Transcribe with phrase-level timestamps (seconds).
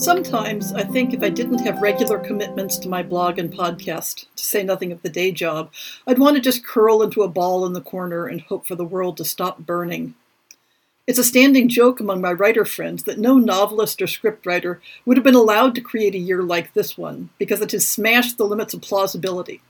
[0.00, 4.42] Sometimes I think if I didn't have regular commitments to my blog and podcast, to
[4.42, 5.70] say nothing of the day job,
[6.06, 8.84] I'd want to just curl into a ball in the corner and hope for the
[8.84, 10.14] world to stop burning.
[11.06, 15.24] It's a standing joke among my writer friends that no novelist or scriptwriter would have
[15.24, 18.72] been allowed to create a year like this one because it has smashed the limits
[18.72, 19.60] of plausibility.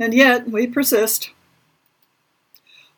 [0.00, 1.28] And yet, we persist.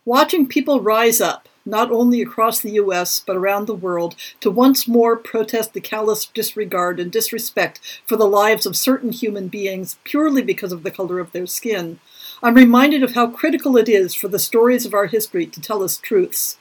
[0.05, 4.87] Watching people rise up, not only across the U.S., but around the world, to once
[4.87, 10.43] more protest the callous disregard and disrespect for the lives of certain human beings purely
[10.43, 11.99] because of the color of their skin,
[12.43, 15.83] I'm reminded of how critical it is for the stories of our history to tell
[15.83, 16.59] us truths.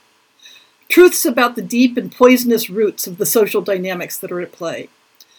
[0.88, 4.88] Truths about the deep and poisonous roots of the social dynamics that are at play.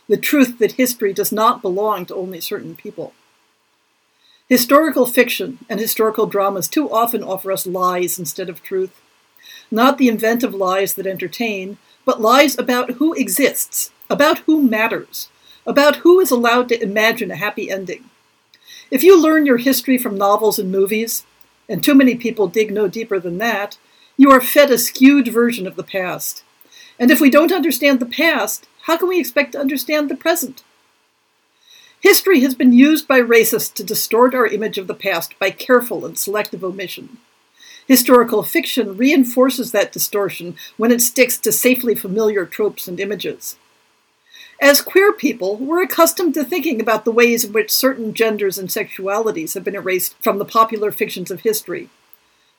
[0.08, 3.14] The truth that history does not belong to only certain people.
[4.48, 9.02] Historical fiction and historical dramas too often offer us lies instead of truth
[9.72, 15.30] not the inventive lies that entertain, but lies about who exists, about who matters,
[15.66, 18.10] about who is allowed to imagine a happy ending.
[18.92, 21.26] If you learn your history from novels and movies,
[21.68, 23.78] and too many people dig no deeper than that,
[24.18, 26.44] you are fed a skewed version of the past.
[27.00, 30.64] And if we don't understand the past, how can we expect to understand the present?
[32.00, 36.06] History has been used by racists to distort our image of the past by careful
[36.06, 37.18] and selective omission.
[37.88, 43.58] Historical fiction reinforces that distortion when it sticks to safely familiar tropes and images.
[44.60, 48.70] As queer people, we're accustomed to thinking about the ways in which certain genders and
[48.70, 51.90] sexualities have been erased from the popular fictions of history.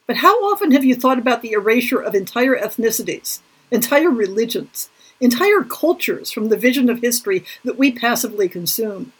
[0.07, 3.41] But how often have you thought about the erasure of entire ethnicities,
[3.73, 9.13] entire religions, entire cultures from the vision of history that we passively consume?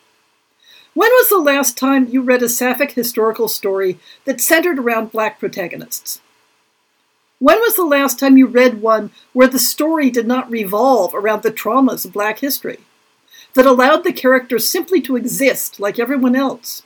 [0.97, 5.39] When was the last time you read a sapphic historical story that centered around black
[5.39, 6.23] protagonists?
[7.39, 11.43] When was the last time you read one where the story did not revolve around
[11.43, 12.79] the traumas of black history,
[13.53, 16.83] that allowed the characters simply to exist like everyone else?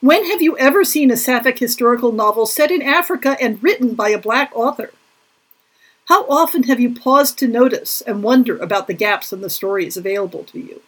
[0.00, 4.08] When have you ever seen a sapphic historical novel set in Africa and written by
[4.08, 4.90] a black author?
[6.06, 9.96] How often have you paused to notice and wonder about the gaps in the stories
[9.96, 10.82] available to you?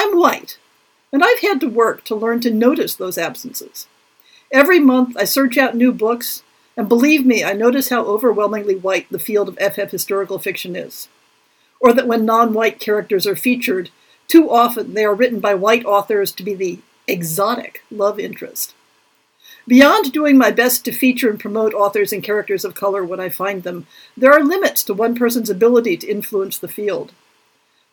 [0.00, 0.58] I'm white,
[1.12, 3.88] and I've had to work to learn to notice those absences.
[4.52, 6.44] Every month I search out new books,
[6.76, 11.08] and believe me, I notice how overwhelmingly white the field of FF historical fiction is.
[11.80, 13.90] Or that when non white characters are featured,
[14.28, 16.78] too often they are written by white authors to be the
[17.08, 18.74] exotic love interest.
[19.66, 23.30] Beyond doing my best to feature and promote authors and characters of color when I
[23.30, 27.10] find them, there are limits to one person's ability to influence the field.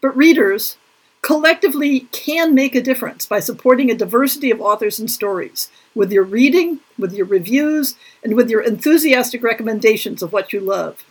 [0.02, 0.78] But readers,
[1.26, 6.24] collectively can make a difference by supporting a diversity of authors and stories with your
[6.24, 11.04] reading, with your reviews, and with your enthusiastic recommendations of what you love.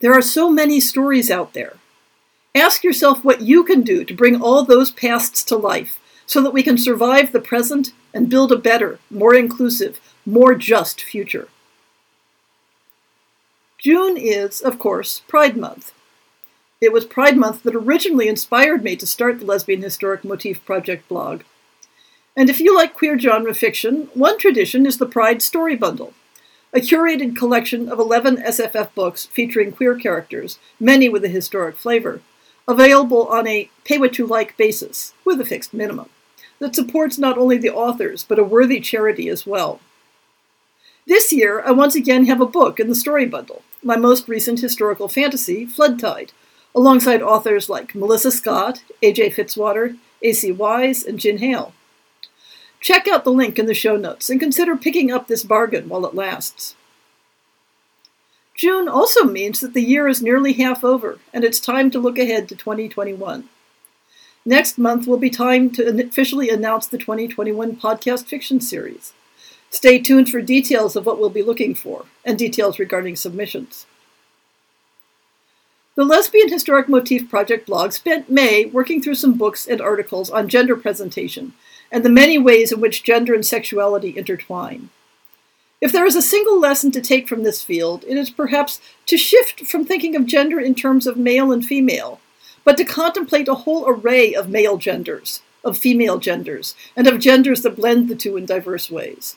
[0.00, 1.74] There are so many stories out there.
[2.56, 6.52] Ask yourself what you can do to bring all those pasts to life so that
[6.52, 11.46] we can survive the present and build a better, more inclusive, more just future.
[13.78, 15.92] June is, of course, Pride Month.
[16.84, 21.08] It was Pride Month that originally inspired me to start the Lesbian Historic Motif Project
[21.08, 21.40] blog.
[22.36, 26.12] And if you like queer genre fiction, one tradition is the Pride Story Bundle,
[26.74, 32.20] a curated collection of 11 SFF books featuring queer characters, many with a historic flavor,
[32.68, 36.10] available on a pay what you like basis, with a fixed minimum,
[36.58, 39.80] that supports not only the authors, but a worthy charity as well.
[41.06, 44.60] This year, I once again have a book in the story bundle, my most recent
[44.60, 46.32] historical fantasy, Floodtide,
[46.74, 49.30] alongside authors like Melissa Scott, A.J.
[49.30, 50.52] Fitzwater, A.C.
[50.52, 51.72] Wise, and Jin Hale.
[52.80, 56.04] Check out the link in the show notes and consider picking up this bargain while
[56.04, 56.74] it lasts.
[58.54, 62.18] June also means that the year is nearly half over, and it's time to look
[62.18, 63.48] ahead to 2021.
[64.44, 69.14] Next month will be time to officially announce the 2021 podcast fiction series.
[69.70, 73.86] Stay tuned for details of what we'll be looking for and details regarding submissions.
[75.96, 80.48] The Lesbian Historic Motif Project blog spent May working through some books and articles on
[80.48, 81.52] gender presentation
[81.92, 84.90] and the many ways in which gender and sexuality intertwine.
[85.80, 89.16] If there is a single lesson to take from this field, it is perhaps to
[89.16, 92.20] shift from thinking of gender in terms of male and female,
[92.64, 97.62] but to contemplate a whole array of male genders, of female genders, and of genders
[97.62, 99.36] that blend the two in diverse ways.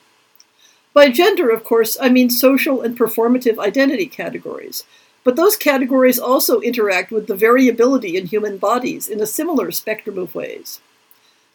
[0.91, 4.85] By gender, of course, I mean social and performative identity categories,
[5.27, 10.17] but those categories also interact with the variability in human bodies in a similar spectrum
[10.17, 10.79] of ways.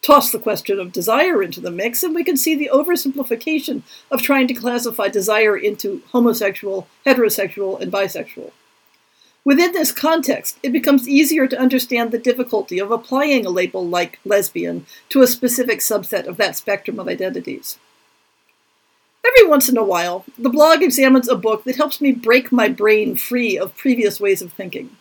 [0.03, 3.81] Toss the question of desire into the mix, and we can see the oversimplification
[4.11, 8.51] of trying to classify desire into homosexual, heterosexual, and bisexual.
[9.43, 14.21] Within this context, it becomes easier to understand the difficulty of applying a label like
[14.27, 17.79] lesbian to a specific subset of that spectrum of identities.
[19.25, 22.69] Every once in a while, the blog examines a book that helps me break my
[22.69, 24.97] brain free of previous ways of thinking.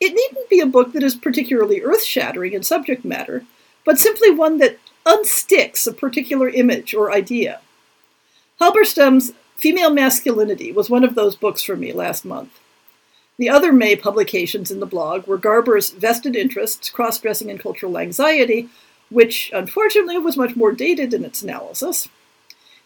[0.00, 3.44] It needn't be a book that is particularly earth shattering in subject matter,
[3.84, 7.60] but simply one that unsticks a particular image or idea.
[8.60, 12.60] Halberstam's Female Masculinity was one of those books for me last month.
[13.38, 17.98] The other May publications in the blog were Garber's Vested Interests, Cross Dressing and Cultural
[17.98, 18.68] Anxiety,
[19.08, 22.08] which unfortunately was much more dated in its analysis,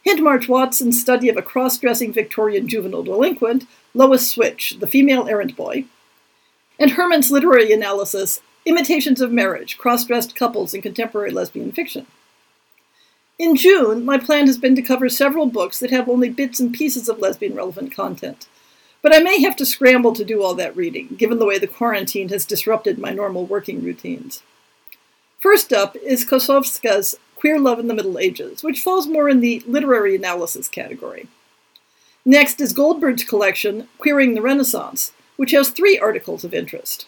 [0.07, 5.57] Hindmarch Watson's study of a cross dressing Victorian juvenile delinquent, Lois Schwich, The Female Errand
[5.57, 5.87] Boy,
[6.79, 12.07] and Herrmann's literary analysis, Imitations of Marriage Cross Dressed Couples in Contemporary Lesbian Fiction.
[13.39, 16.73] In June, my plan has been to cover several books that have only bits and
[16.73, 18.47] pieces of lesbian relevant content.
[19.03, 21.67] But I may have to scramble to do all that reading, given the way the
[21.67, 24.43] quarantine has disrupted my normal working routines.
[25.39, 29.63] First up is Klosowska's Queer Love in the Middle Ages, which falls more in the
[29.67, 31.29] literary analysis category.
[32.25, 37.07] Next is Goldberg's collection, Queering the Renaissance, which has three articles of interest.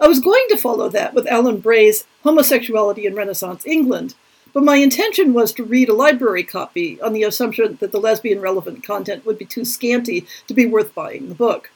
[0.00, 4.14] I was going to follow that with Alan Bray's Homosexuality in Renaissance England,
[4.52, 8.40] but my intention was to read a library copy on the assumption that the lesbian
[8.40, 11.70] relevant content would be too scanty to be worth buying the book.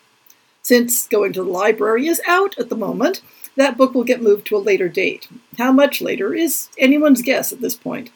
[0.62, 3.20] Since going to the library is out at the moment,
[3.58, 5.28] that book will get moved to a later date.
[5.58, 8.10] How much later is anyone's guess at this point.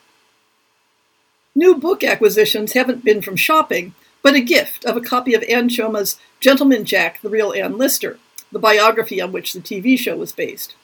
[1.55, 5.69] New book acquisitions haven't been from shopping, but a gift of a copy of Anne
[5.69, 8.21] Choma's Gentleman Jack, the Real Anne Lister,
[8.53, 10.77] the biography on which the TV show was based.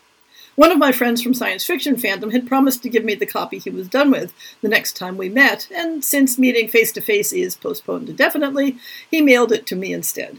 [0.56, 3.58] One of my friends from science fiction fandom had promised to give me the copy
[3.58, 7.32] he was done with the next time we met, and since meeting face to face
[7.32, 8.76] is postponed indefinitely,
[9.08, 10.38] he mailed it to me instead.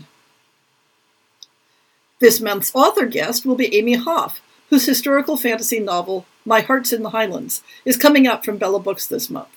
[2.19, 7.01] This month's author guest will be Amy Hoff, whose historical fantasy novel, My Heart's in
[7.01, 9.49] the Highlands, is coming out from Bella Books this month.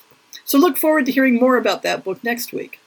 [0.45, 2.79] So look forward to hearing more about that book next week.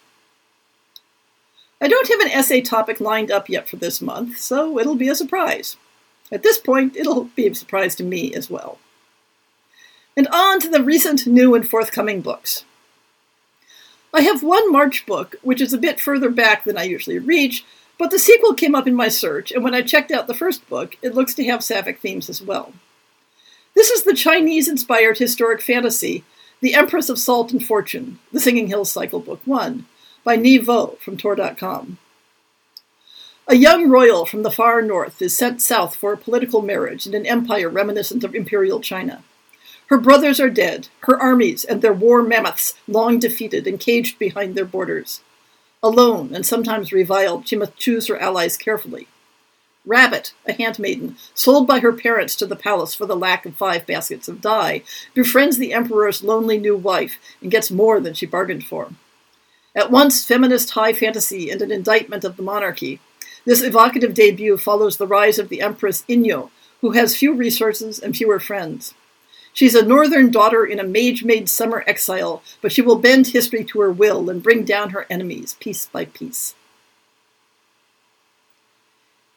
[1.82, 5.10] I don't have an essay topic lined up yet for this month, so it'll be
[5.10, 5.76] a surprise.
[6.32, 8.80] At this point, it'll be a surprise to me as well.
[10.16, 12.64] And on to the recent new and forthcoming books.
[14.14, 17.66] I have one March book, which is a bit further back than I usually reach,
[17.98, 20.68] but the sequel came up in my search, and when I checked out the first
[20.70, 22.74] book, it looks to have sapphic themes as well.
[23.76, 26.24] This is the Chinese inspired historic fantasy,
[26.62, 29.86] The Empress of Salt and Fortune, The Singing Hills Cycle Book 1,
[30.24, 31.98] by Nghi Vo from Tor.com.
[33.48, 37.14] A young royal from the far north is sent south for a political marriage in
[37.14, 39.24] an empire reminiscent of imperial China.
[39.88, 44.56] Her brothers are dead, her armies and their war mammoths long defeated and caged behind
[44.56, 45.22] their borders.
[45.86, 49.08] Alone and sometimes reviled, she must choose her allies carefully.
[49.86, 53.86] Rabbit, a handmaiden, sold by her parents to the palace for the lack of five
[53.86, 54.82] baskets of dye,
[55.14, 58.94] befriends the emperor's lonely new wife and gets more than she bargained for.
[59.76, 63.00] At once feminist high fantasy and an indictment of the monarchy,
[63.46, 66.50] this evocative debut follows the rise of the Empress Inyo,
[66.82, 68.96] who has few resources and fewer friends.
[69.56, 73.64] She's a northern daughter in a mage made summer exile, but she will bend history
[73.64, 76.56] to her will and bring down her enemies piece by piece.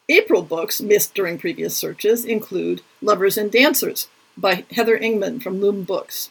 [0.08, 5.84] April books missed during previous searches include Lovers and Dancers by Heather Ingman from Loom
[5.84, 6.30] Books.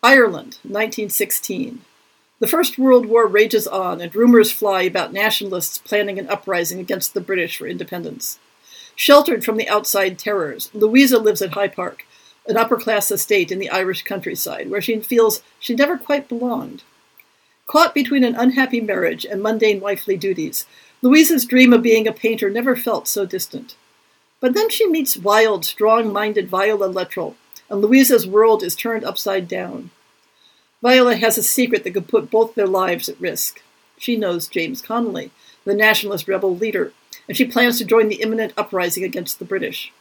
[0.00, 1.82] Ireland, 1916.
[2.38, 7.12] The First World War rages on, and rumors fly about nationalists planning an uprising against
[7.12, 8.38] the British for independence.
[8.94, 12.04] Sheltered from the outside terrors, Louisa lives at High Park,
[12.46, 16.82] an upper class estate in the Irish countryside, where she feels she never quite belonged.
[17.66, 20.66] Caught between an unhappy marriage and mundane wifely duties,
[21.02, 23.76] Louisa's dream of being a painter never felt so distant.
[24.40, 27.36] But then she meets wild, strong minded Viola Luttrell,
[27.68, 29.90] and Louisa's world is turned upside down.
[30.82, 33.62] Viola has a secret that could put both their lives at risk.
[33.98, 35.30] She knows James Connolly,
[35.64, 36.92] the nationalist rebel leader,
[37.28, 39.92] and she plans to join the imminent uprising against the British.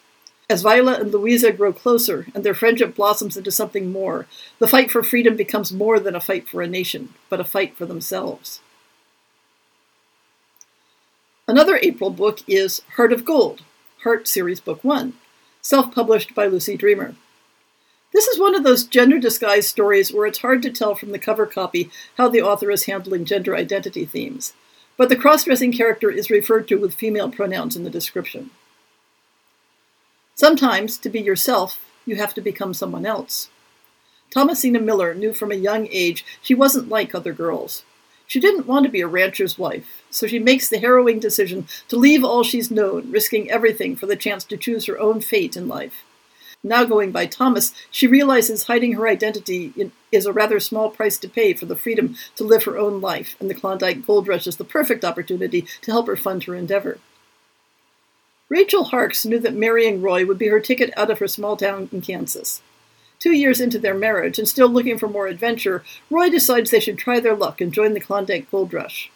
[0.51, 4.25] As Viola and Louisa grow closer and their friendship blossoms into something more,
[4.57, 7.77] the fight for freedom becomes more than a fight for a nation, but a fight
[7.77, 8.59] for themselves.
[11.47, 13.61] Another April book is Heart of Gold,
[14.03, 15.13] Heart Series Book 1,
[15.61, 17.13] self published by Lucy Dreamer.
[18.11, 21.19] This is one of those gender disguised stories where it's hard to tell from the
[21.19, 24.53] cover copy how the author is handling gender identity themes,
[24.97, 28.49] but the cross dressing character is referred to with female pronouns in the description.
[30.39, 33.49] Sometimes, to be yourself, you have to become someone else.
[34.31, 37.83] Thomasina Miller knew from a young age she wasn't like other girls.
[38.25, 41.97] She didn't want to be a rancher's wife, so she makes the harrowing decision to
[41.97, 45.67] leave all she's known, risking everything for the chance to choose her own fate in
[45.67, 46.05] life.
[46.63, 51.27] Now going by Thomas, she realizes hiding her identity is a rather small price to
[51.27, 54.55] pay for the freedom to live her own life, and the Klondike Gold Rush is
[54.55, 56.99] the perfect opportunity to help her fund her endeavor.
[58.49, 61.87] Rachel Harkes knew that marrying Roy would be her ticket out of her small town
[61.91, 62.61] in Kansas.
[63.19, 66.97] Two years into their marriage, and still looking for more adventure, Roy decides they should
[66.97, 69.11] try their luck and join the Klondike Gold Rush.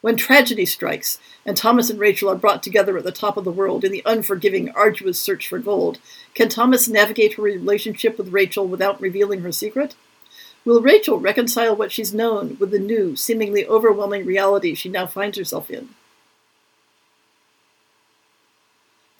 [0.00, 3.50] When tragedy strikes, and Thomas and Rachel are brought together at the top of the
[3.50, 5.98] world in the unforgiving, arduous search for gold,
[6.34, 9.94] can Thomas navigate her relationship with Rachel without revealing her secret?
[10.64, 15.36] Will Rachel reconcile what she's known with the new, seemingly overwhelming reality she now finds
[15.36, 15.90] herself in?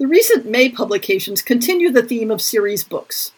[0.00, 3.32] The recent May publications continue the theme of series books.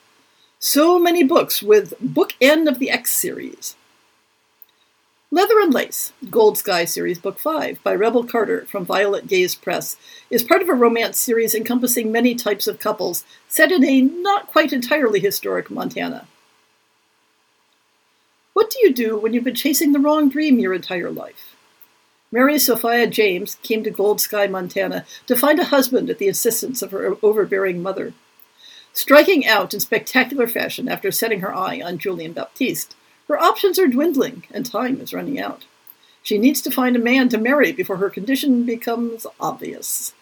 [0.61, 3.75] So many books with Book End of the X series.
[5.33, 9.97] Leather and Lace, Gold Sky Series Book 5 by Rebel Carter from Violet Gaze Press,
[10.31, 14.47] is part of a romance series encompassing many types of couples set in a not
[14.47, 16.29] quite entirely historic Montana.
[18.53, 21.57] What do you do when you've been chasing the wrong dream your entire life?
[22.35, 26.81] Mary Sophia James came to Gold Sky, Montana to find a husband at the insistence
[26.81, 28.15] of her overbearing mother.
[28.95, 32.97] Striking out in spectacular fashion after setting her eye on Julian Baptiste,
[33.29, 35.67] her options are dwindling, and time is running out.
[36.23, 40.15] She needs to find a man to marry before her condition becomes obvious.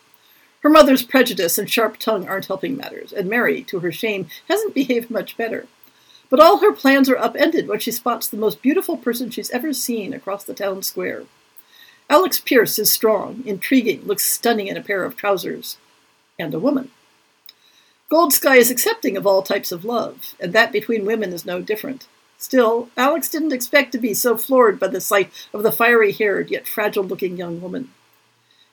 [0.63, 4.75] Her mother's prejudice and sharp tongue aren't helping matters, and Mary, to her shame, hasn't
[4.75, 5.69] behaved much better.
[6.29, 9.73] But all her plans are upended when she spots the most beautiful person she's ever
[9.73, 11.25] seen across the town square.
[12.11, 15.77] Alex Pierce is strong, intriguing, looks stunning in a pair of trousers,
[16.41, 16.91] and a woman.
[18.11, 21.63] Gold Sky is accepting of all types of love, and that between women is no
[21.63, 22.09] different.
[22.37, 26.51] Still, Alex didn't expect to be so floored by the sight of the fiery haired
[26.51, 27.93] yet fragile looking young woman.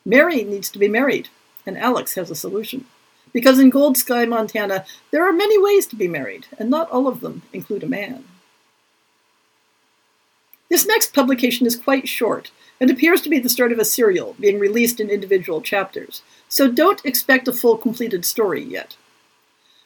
[0.03, 1.29] Mary needs to be married,
[1.63, 2.85] and Alex has a solution.
[3.33, 7.07] Because in Gold Sky, Montana, there are many ways to be married, and not all
[7.07, 8.23] of them include a man.
[10.69, 14.35] This next publication is quite short and appears to be the start of a serial
[14.39, 18.95] being released in individual chapters, so don't expect a full completed story yet.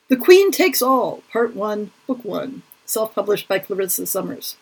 [0.10, 4.58] The Queen Takes All, Part 1, Book 1 self published by Clarissa Summers.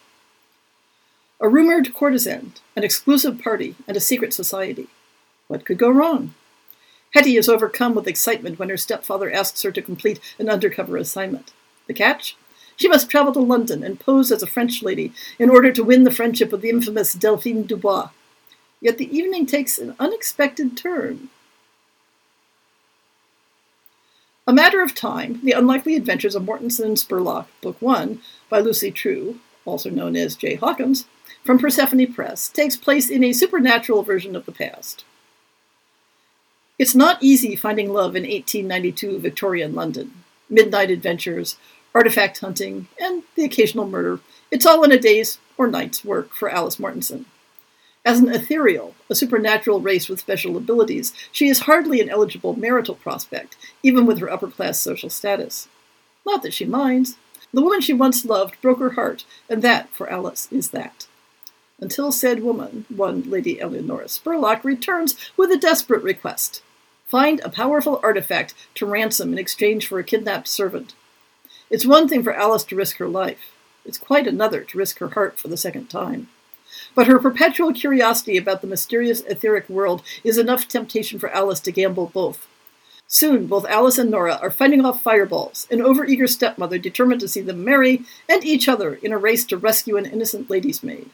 [1.42, 4.88] A rumored courtesan, an exclusive party, and a secret society.
[5.48, 6.36] What could go wrong?
[7.16, 11.52] Hetty is overcome with excitement when her stepfather asks her to complete an undercover assignment.
[11.88, 12.38] The catch?
[12.80, 16.06] She must travel to London and pose as a French lady in order to win
[16.06, 18.10] the friendship of the infamous Delphine Dubois.
[18.80, 21.28] Yet the evening takes an unexpected turn.
[24.48, 28.92] A Matter of Time, The Unlikely Adventures of Mortensen and Spurlock, Book 1, by Lucy
[28.92, 31.06] True, also known as Jay Hawkins,
[31.44, 35.04] from Persephone Press, takes place in a supernatural version of the past.
[36.80, 40.24] It's not easy finding love in 1892 Victorian London.
[40.50, 41.58] Midnight adventures,
[41.94, 44.20] artifact hunting, and the occasional murder.
[44.52, 47.26] It's all in a day's or night's work for Alice Mortensen.
[48.06, 52.96] As an ethereal, a supernatural race with special abilities, she is hardly an eligible marital
[52.96, 55.68] prospect, even with her upper class social status.
[56.26, 57.18] Not that she minds.
[57.54, 61.08] The woman she once loved broke her heart, and that, for Alice, is that.
[61.82, 66.62] Until said woman, one Lady Eleonora Spurlock, returns with a desperate request
[67.10, 70.94] find a powerful artifact to ransom in exchange for a kidnapped servant.
[71.70, 73.52] It's one thing for Alice to risk her life,
[73.86, 76.30] it's quite another to risk her heart for the second time.
[76.96, 81.72] But her perpetual curiosity about the mysterious etheric world is enough temptation for Alice to
[81.72, 82.48] gamble both.
[83.08, 87.42] Soon, both Alice and Nora are fighting off fireballs, an overeager stepmother determined to see
[87.42, 91.10] them marry and each other in a race to rescue an innocent lady's maid.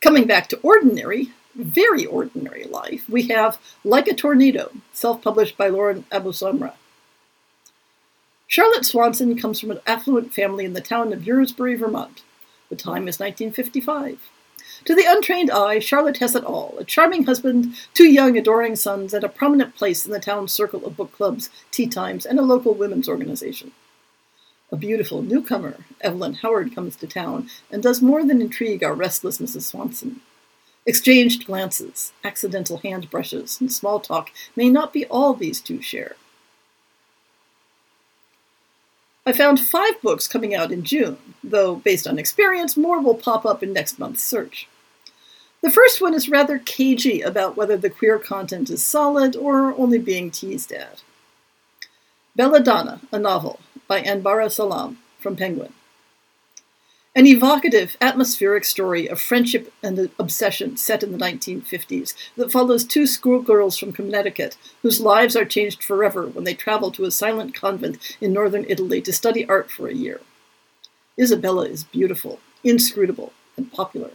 [0.00, 5.68] Coming back to ordinary, very ordinary life, we have Like a Tornado, self published by
[5.68, 6.74] Lauren Abusamra.
[8.50, 12.22] Charlotte Swanson comes from an affluent family in the town of Uresbury, Vermont.
[12.68, 14.28] The time is 1955.
[14.86, 19.14] To the untrained eye, Charlotte has it all a charming husband, two young, adoring sons,
[19.14, 22.42] and a prominent place in the town's circle of book clubs, tea times, and a
[22.42, 23.70] local women's organization.
[24.72, 29.38] A beautiful newcomer, Evelyn Howard, comes to town and does more than intrigue our restless
[29.38, 29.62] Mrs.
[29.62, 30.22] Swanson.
[30.86, 36.16] Exchanged glances, accidental hand brushes, and small talk may not be all these two share.
[39.30, 43.46] I found five books coming out in June, though based on experience, more will pop
[43.46, 44.66] up in next month's search.
[45.62, 49.98] The first one is rather cagey about whether the queer content is solid or only
[49.98, 51.04] being teased at.
[52.34, 55.74] Belladonna, a novel, by Anbara Salam from Penguin.
[57.16, 63.04] An evocative, atmospheric story of friendship and obsession set in the 1950s that follows two
[63.04, 68.16] schoolgirls from Connecticut whose lives are changed forever when they travel to a silent convent
[68.20, 70.20] in northern Italy to study art for a year.
[71.18, 74.12] Isabella is beautiful, inscrutable, and popular.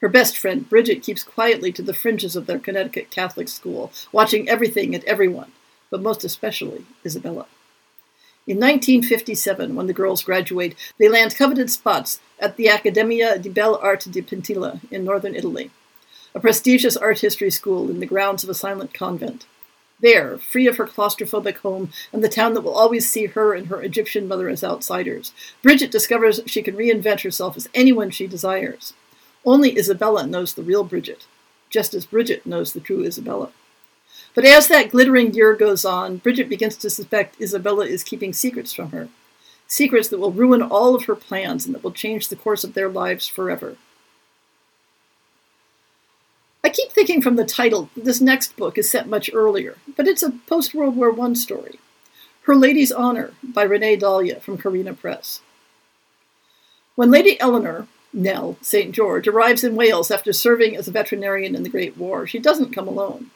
[0.00, 4.48] Her best friend, Bridget, keeps quietly to the fringes of their Connecticut Catholic school, watching
[4.48, 5.50] everything and everyone,
[5.90, 7.46] but most especially Isabella.
[8.46, 13.76] In 1957, when the girls graduate, they land coveted spots at the Accademia di Belle
[13.76, 15.70] Arte di Pentilla in northern Italy,
[16.34, 19.46] a prestigious art history school in the grounds of a silent convent.
[20.00, 23.68] There, free of her claustrophobic home and the town that will always see her and
[23.68, 25.32] her Egyptian mother as outsiders,
[25.62, 28.92] Bridget discovers she can reinvent herself as anyone she desires.
[29.46, 31.26] Only Isabella knows the real Bridget,
[31.70, 33.52] just as Bridget knows the true Isabella.
[34.34, 38.72] But as that glittering year goes on, Bridget begins to suspect Isabella is keeping secrets
[38.72, 39.08] from her.
[39.66, 42.74] Secrets that will ruin all of her plans and that will change the course of
[42.74, 43.76] their lives forever.
[46.64, 50.08] I keep thinking from the title that this next book is set much earlier, but
[50.08, 51.78] it's a post World War I story.
[52.42, 55.40] Her Lady's Honor by Renee Dahlia from Carina Press.
[56.94, 58.92] When Lady Eleanor, Nell St.
[58.92, 62.74] George, arrives in Wales after serving as a veterinarian in the Great War, she doesn't
[62.74, 63.30] come alone.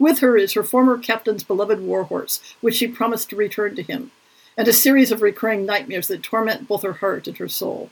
[0.00, 4.12] With her is her former captain's beloved warhorse, which she promised to return to him,
[4.56, 7.90] and a series of recurring nightmares that torment both her heart and her soul.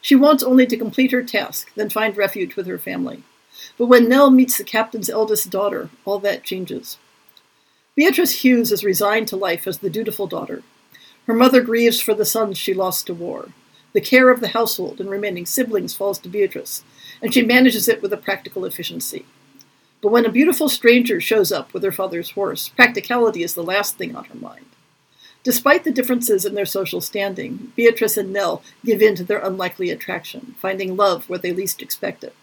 [0.00, 3.24] She wants only to complete her task, then find refuge with her family.
[3.76, 6.98] But when Nell meets the captain's eldest daughter, all that changes.
[7.96, 10.62] Beatrice Hughes is resigned to life as the dutiful daughter.
[11.26, 13.48] Her mother grieves for the sons she lost to war.
[13.94, 16.84] The care of the household and remaining siblings falls to Beatrice,
[17.20, 19.26] and she manages it with a practical efficiency.
[20.02, 23.96] But when a beautiful stranger shows up with her father's horse, practicality is the last
[23.96, 24.66] thing on her mind.
[25.44, 29.90] Despite the differences in their social standing, Beatrice and Nell give in to their unlikely
[29.90, 32.34] attraction, finding love where they least expect it.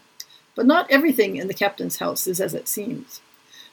[0.55, 3.21] But not everything in the captain's house is as it seems.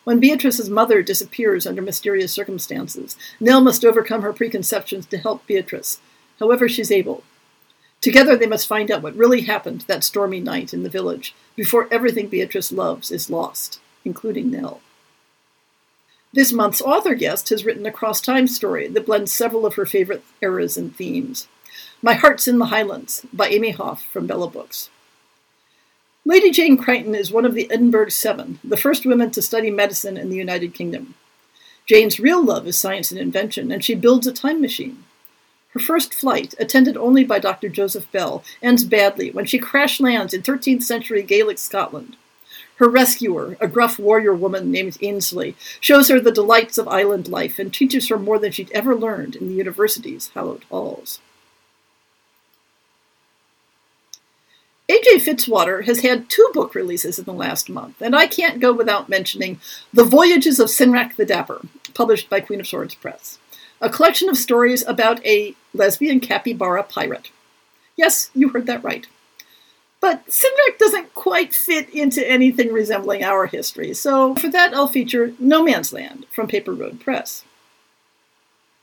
[0.03, 6.01] When Beatrice's mother disappears under mysterious circumstances, Nell must overcome her preconceptions to help Beatrice,
[6.38, 7.22] however she's able.
[8.00, 11.88] Together they must find out what really happened that stormy night in the village before
[11.90, 14.80] everything Beatrice loves is lost, including Nell.
[16.32, 19.87] This month's author guest has written a cross time story that blends several of her
[19.87, 21.48] favorite eras and themes.
[22.02, 24.90] My Heart's in the Highlands by Amy Hoff from Bella Books.
[26.26, 30.16] Lady Jane Crichton is one of the Edinburgh Seven, the first women to study medicine
[30.16, 31.14] in the United Kingdom.
[31.87, 35.04] Jane's real love is science and invention, and she builds a time machine.
[35.76, 37.68] Her first flight, attended only by Dr.
[37.68, 42.16] Joseph Bell, ends badly when she crash lands in 13th century Gaelic Scotland.
[42.76, 47.58] Her rescuer, a gruff warrior woman named Ainsley, shows her the delights of island life
[47.58, 51.20] and teaches her more than she'd ever learned in the university's hallowed halls.
[54.88, 55.18] A.J.
[55.18, 59.10] Fitzwater has had two book releases in the last month, and I can't go without
[59.10, 59.60] mentioning
[59.92, 61.60] The Voyages of Cynric the Dapper,
[61.92, 63.38] published by Queen of Swords Press
[63.80, 67.30] a collection of stories about a lesbian capybara pirate.
[67.96, 69.06] Yes, you heard that right.
[70.00, 75.32] But Cynric doesn't quite fit into anything resembling our history, so for that I'll feature
[75.38, 77.44] No Man's Land from Paper Road Press.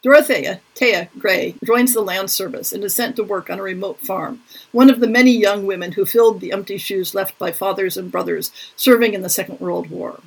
[0.01, 3.99] Dorothea, Thea Gray, joins the land service and is sent to work on a remote
[4.01, 4.41] farm,
[4.73, 8.11] one of the many young women who filled the empty shoes left by fathers and
[8.11, 10.19] brothers serving in the Second World War.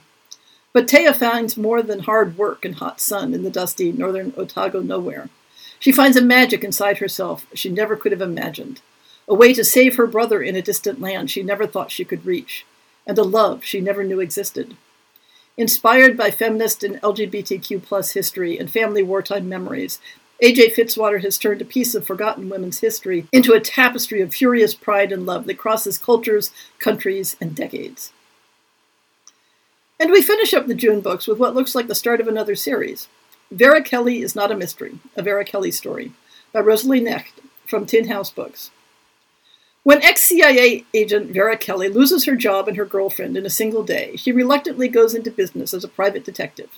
[0.77, 4.83] But Thea finds more than hard work and hot sun in the dusty northern Otago
[4.83, 5.31] nowhere.
[5.79, 8.83] She finds a magic inside herself she never could have imagined,
[9.27, 12.27] a way to save her brother in a distant land she never thought she could
[12.27, 12.67] reach,
[13.07, 14.77] and a love she never knew existed.
[15.57, 19.99] Inspired by feminist and LGBTQ plus history and family wartime memories,
[20.43, 20.75] A.J.
[20.75, 25.11] Fitzwater has turned a piece of forgotten women's history into a tapestry of furious pride
[25.11, 28.13] and love that crosses cultures, countries, and decades.
[29.99, 32.55] And we finish up the June books with what looks like the start of another
[32.55, 33.09] series.
[33.51, 36.13] Vera Kelly is Not a Mystery, a Vera Kelly story,
[36.53, 38.71] by Rosalie Knecht from Tin House Books.
[39.85, 43.85] When ex CIA agent Vera Kelly loses her job and her girlfriend in a single
[43.85, 46.71] day, she reluctantly goes into business as a private detective.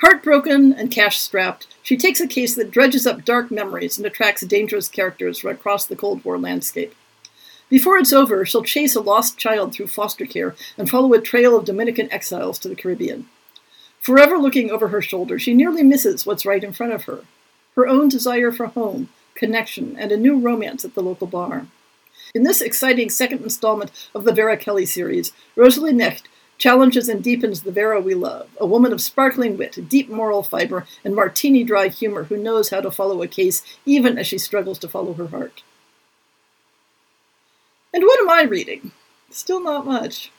[0.00, 4.42] Heartbroken and cash strapped, she takes a case that dredges up dark memories and attracts
[4.42, 6.94] dangerous characters from across the Cold War landscape.
[7.68, 11.56] Before it's over, she'll chase a lost child through foster care and follow a trail
[11.56, 13.28] of Dominican exiles to the Caribbean.
[14.00, 17.24] Forever looking over her shoulder, she nearly misses what's right in front of her
[17.74, 21.68] her own desire for home, connection, and a new romance at the local bar.
[22.34, 26.24] In this exciting second installment of the Vera Kelly series, Rosalie Knecht
[26.58, 30.86] challenges and deepens the Vera we love, a woman of sparkling wit, deep moral fiber,
[31.04, 34.80] and martini dry humor who knows how to follow a case even as she struggles
[34.80, 35.62] to follow her heart.
[37.92, 38.92] And what am I reading?
[39.30, 40.30] Still not much.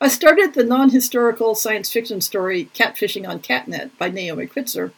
[0.00, 4.92] I started the non historical science fiction story Catfishing on Catnet by Naomi Kritzer,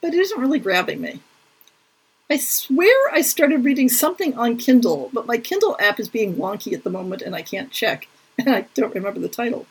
[0.00, 1.20] but it isn't really grabbing me.
[2.30, 6.72] I swear I started reading something on Kindle, but my Kindle app is being wonky
[6.74, 9.66] at the moment and I can't check, and I don't remember the title.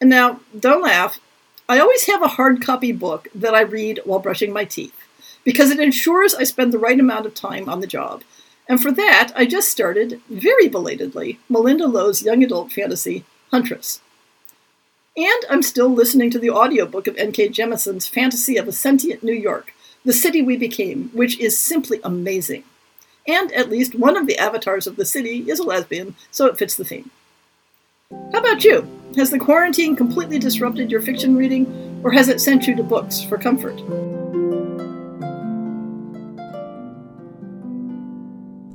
[0.00, 1.20] And now, don't laugh,
[1.68, 4.96] I always have a hard copy book that I read while brushing my teeth,
[5.44, 8.22] because it ensures I spend the right amount of time on the job.
[8.68, 14.00] And for that, I just started, very belatedly, Malinda Lo's young adult fantasy, Huntress.
[15.16, 17.50] And I'm still listening to the audiobook of N.K.
[17.50, 22.64] Jemisin's Fantasy of a Sentient New York, the City We Became, which is simply amazing.
[23.28, 26.56] And at least one of the avatars of the city is a lesbian, so it
[26.56, 27.10] fits the theme.
[28.32, 28.88] How about you?
[29.16, 33.22] Has the quarantine completely disrupted your fiction reading, or has it sent you to books
[33.22, 33.78] for comfort?